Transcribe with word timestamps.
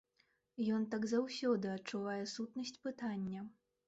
Ён 0.77 0.85
так 0.95 1.03
заўсёды 1.11 1.67
адчувае 1.73 2.15
сутнасць 2.31 2.73
пытання! 2.87 3.45